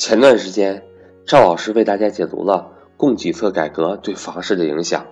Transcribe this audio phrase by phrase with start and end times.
[0.00, 0.82] 前段时间，
[1.26, 5.08] 赵老师为大家解读了供给侧改革对房市的影响，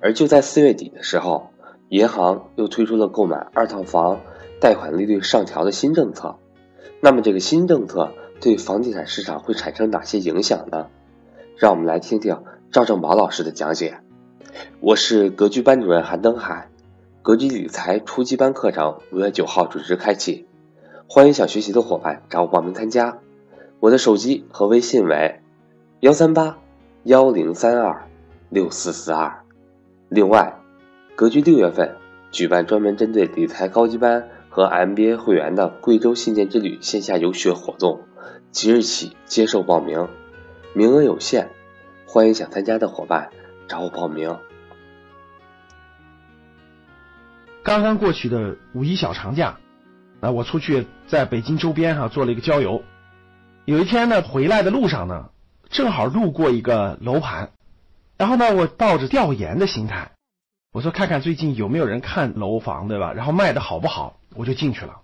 [0.00, 1.50] 而就在四月底的时候，
[1.90, 4.22] 银行又推出了购买二套房
[4.58, 6.36] 贷款利率上调的新政策。
[7.02, 8.10] 那么，这个新政策
[8.40, 10.86] 对房地产市场会产生哪些影响呢？
[11.58, 13.98] 让我们来听听赵正宝老师的讲解。
[14.80, 16.70] 我是格局班主任韩登海，
[17.20, 20.46] 格局理财初级班课程五月九号准时开启，
[21.06, 23.18] 欢迎想学习的伙伴找我报名参加。
[23.82, 25.40] 我的手机和微信为
[25.98, 26.56] 幺三八
[27.02, 28.08] 幺零三二
[28.48, 29.42] 六四四二。
[30.08, 30.56] 另外，
[31.16, 31.96] 格局六月份
[32.30, 38.02] 举办专门针对理财高级班和 MBA 会员的贵州信件之旅线下游学活动，
[38.52, 40.06] 即日起接受报名，
[40.74, 41.48] 名额有限，
[42.06, 43.30] 欢迎想参加的伙伴
[43.66, 44.38] 找我报名。
[47.64, 49.58] 刚刚过去的五一小长假，
[50.20, 52.84] 啊，我出去在北京周边哈做了一个郊游。
[53.64, 55.30] 有一天呢，回来的路上呢，
[55.70, 57.52] 正好路过一个楼盘，
[58.18, 60.10] 然后呢，我抱着调研的心态，
[60.72, 63.12] 我说看看最近有没有人看楼房，对吧？
[63.12, 65.02] 然后卖的好不好，我就进去了。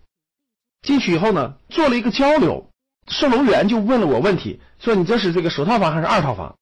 [0.82, 2.68] 进去以后呢，做了一个交流，
[3.06, 6.56] 售楼员就问了我问题，说你这是这个首套房还是二套房？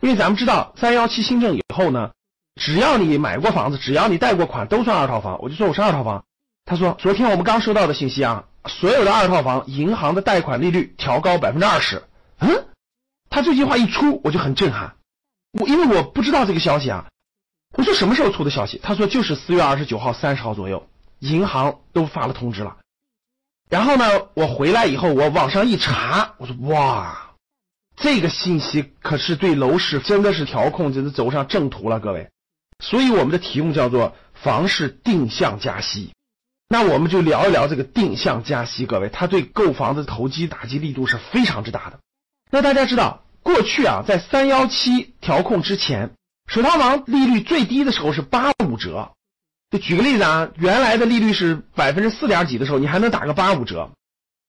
[0.00, 2.12] 因为咱们知道三幺七新政以后呢，
[2.54, 5.42] 只要你买过房子，只要你贷过款，都算二套房。
[5.42, 6.24] 我就说我是二套房。
[6.64, 8.44] 他说昨天我们刚收到的信息啊。
[8.68, 12.04] 所有的二套房，银行的贷款利率调高百分之二十。
[12.38, 12.66] 嗯，
[13.28, 14.94] 他这句话一出，我就很震撼。
[15.58, 17.08] 我因为我不知道这个消息啊。
[17.76, 18.78] 我说什么时候出的消息？
[18.80, 20.86] 他说就是四月二十九号、三十号左右，
[21.18, 22.76] 银行都发了通知了。
[23.68, 27.32] 然后呢，我回来以后，我网上一查，我说哇，
[27.96, 32.30] 这个信息可是对楼市真的是调控，真是走上正途了，各位。
[32.78, 36.12] 所以我们的题目叫做房市定向加息。
[36.72, 41.98] 那我们就聊一聊这个定向加息，各位，它对购房的投机打击力度是非常之大的。
[42.50, 46.12] 那大家知道，过去啊，在三幺七调控之前，
[46.50, 49.12] 首套房利率最低的时候是八五折。
[49.70, 53.90] 就举个例子啊，原来的利率是百分之四点几的时候，你还能打个八五折。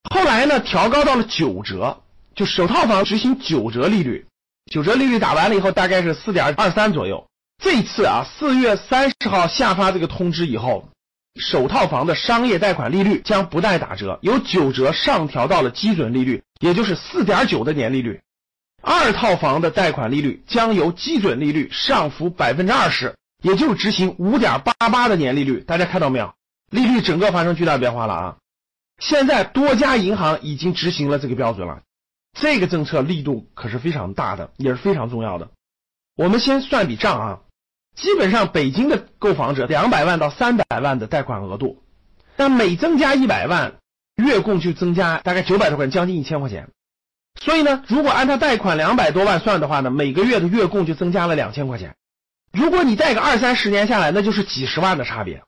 [0.09, 2.03] 后来呢，调高到了九折，
[2.35, 4.25] 就首套房执行九折利率。
[4.71, 7.27] 九折利率打完了以后，大概是四点二三左右。
[7.61, 10.87] 这次啊，四月三十号下发这个通知以后。
[11.35, 18.21] 首套房的商业贷款利率将不再打折，由九折上调到了基准利率，也就是四点九的年利率。
[18.81, 25.61] 二套房的贷款利率将由基准利率上浮百分之二十，也就是执行五点八八的年利率。
[25.61, 26.33] 大家看到没有？
[26.69, 28.37] 利率整个发生巨大变化了啊！
[28.99, 31.81] 现在多家银行已经执行了这个标准了，
[32.39, 35.49] 这个政策力度可是非常大的，也是非常重要的。
[36.15, 37.39] 我们先算笔账啊。
[37.95, 41.81] 基本上，北京的购房者两百万到三百万的贷款额度，
[42.35, 43.75] 但每增加一百万，
[44.15, 46.69] 月供就增加大概九百多块钱，将近一千块钱。
[47.39, 51.95] 所以呢，如果按他贷款两百多万算的话呢，每个月的月供就增加了两千块钱。
[52.51, 55.41] 如果你贷个二三十年下来，那就是几十万的差别。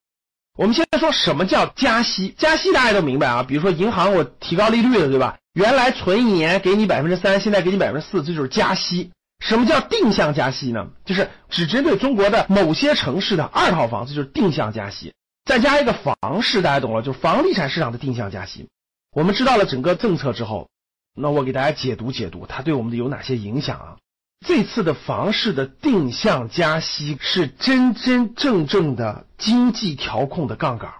[0.57, 2.33] 我们现在说什么叫加息？
[2.37, 5.37] 加息大家都明白啊，比如说银行我提高利率了，对吧？
[5.53, 9.11] 原来存一年给你百分之三，现在给你百分之四，这就是加息。
[9.39, 10.89] 什么叫定向加息呢？
[11.05, 15.13] 就是只针对中国的某些城市的二套房子，就是定向加息。
[15.45, 18.67] 再加一个房市，大家懂了，就是房地产市场的定向加息。
[19.11, 20.69] 我们知道了整个政策之后，
[21.15, 23.97] 那我给大家解读解读，它对我们的有哪些影响啊？
[24.45, 30.93] 这次的房市的定向加息是真真正正的经济调控的杠杆。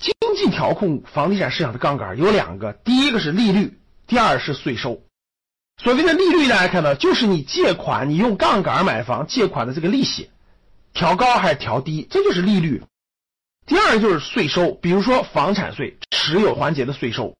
[0.00, 5.00] 经济调控房地产市场的杠杆有两个，第一个是利率，第二是税收。
[5.82, 10.30] 所谓的利率，大家看到，就是你借款，你用杠杆买房借款的这个利息，
[10.92, 12.82] 调高还是调低，这就是利率。
[13.66, 17.34] 第二就是税收，比如说房产税、持有环节的税收、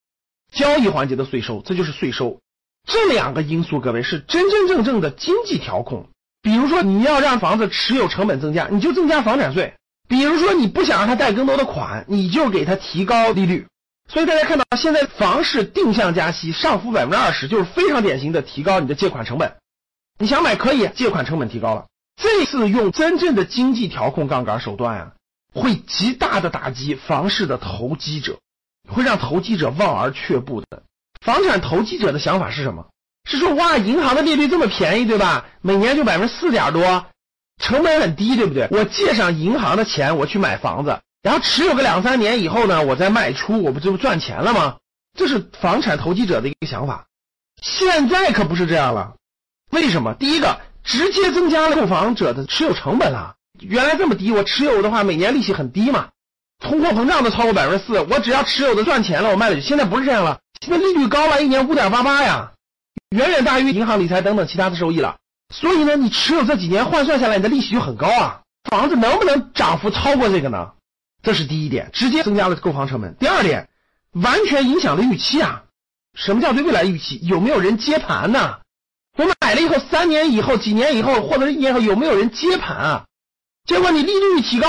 [0.52, 2.40] 交易环节的税收，这就是税收。
[2.86, 6.08] 这两个因素，各位是真真正正的经济调控。
[6.42, 9.72] 比如说你要让房子持有成本增加，你就增加房产税；
[10.08, 13.66] 比如说你不想让他贷更多的款，你就给他提高利率。
[14.08, 19.56] 所以大家看到，现在房市定向加息，上浮百分之二十，就是非常典型的提高你的借款成本。
[20.18, 21.86] 你想买可以，借款成本提高了。
[22.16, 25.12] 这次用真正的经济调控杠杆手段啊，
[25.52, 28.38] 会极大的打击房市的投机者，
[28.88, 30.82] 会让投机者望而却步的。
[31.20, 32.86] 房产投机者的想法是什么？
[33.28, 35.46] 是说哇，银行的利率这么便宜，对吧？
[35.62, 37.06] 每年就百分之四点多，
[37.58, 38.68] 成本很低，对不对？
[38.70, 41.00] 我借上银行的钱，我去买房子。
[41.24, 44.76] 然后持有个两三年以后呢，我再卖出，我不就赚钱了吗？
[45.16, 47.06] 这是房产投机者的一个想法。
[47.62, 49.14] 现在可不是这样了。
[49.70, 50.12] 为什么？
[50.12, 53.36] 第一个，直接增加了购房者的持有成本了。
[53.58, 56.08] 原来这么低，我持有的话，每年利息很低嘛。
[56.58, 59.62] 通货膨胀都超过百分之四，我只要持有的赚钱了，我卖了就。
[59.62, 62.52] 现在不是这样了，现在利率高了，一年五点八八呀。
[63.16, 65.16] 远远大于银行理财等等其他的收益了。
[65.54, 68.42] 所以呢，你持有这几年换算下来，你的利息就很高啊。
[68.70, 70.72] 房子能不能涨幅超过这个呢？
[71.24, 73.16] 这是第一点，直接增加了购房成本。
[73.16, 73.68] 第二点，
[74.12, 75.64] 完全影响了预期啊。
[76.14, 77.18] 什么叫对未来预期？
[77.22, 78.58] 有没有人接盘呢？
[79.16, 83.04] 我买了以后，三年以后、几年以后，或者一年后，有没有人接盘啊？
[83.64, 84.68] 结果你利率一提高，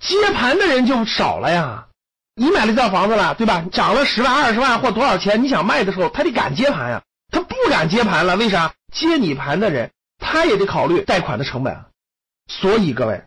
[0.00, 1.86] 接盘的人就少了呀。
[2.34, 3.64] 你买了这套房子了，对吧？
[3.70, 5.42] 涨了十万、二十万或多少钱？
[5.42, 7.02] 你想卖的时候，他得敢接盘呀。
[7.30, 8.74] 他不敢接盘了，为啥？
[8.92, 11.84] 接你盘的人，他也得考虑贷款的成本。
[12.48, 13.22] 所以各位，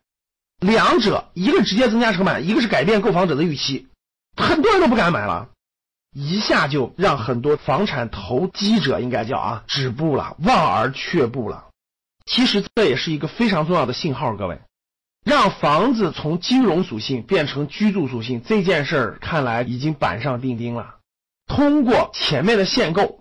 [0.60, 3.88] 两者一个直接增加成本，一个是改变购房者的预期，
[4.36, 5.50] 很多人都不敢买了。
[6.14, 11.68] 一下就让很多房产投机者应该叫啊止步了，望而却步了。
[12.26, 14.60] 其实这也是一个非常重要的信号，各位，
[15.24, 20.96] 让房子从金融属性变成居住属性这件事儿，看来已经板上钉钉了。
[21.48, 23.19] 通过前面的限购，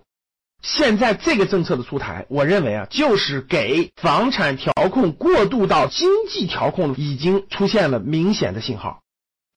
[0.61, 9.01] 现在这个政策的出台，我认为啊，就是给房产调控过渡到经济调控已经出现了明显的信号。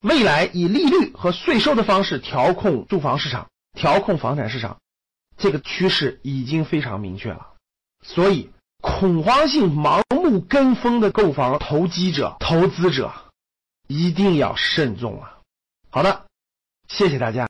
[0.01, 4.77] 未来以利率和税收的方式调控住房市场，调控房产市场，
[5.37, 7.47] 这个趋势已经非常明确了。
[8.05, 8.49] 所以，
[8.81, 13.13] 恐慌性盲目跟风的购房投机者、投资者，
[13.87, 15.39] 一定要慎重啊！
[15.89, 16.25] 好的，
[16.87, 17.41] 谢谢大家。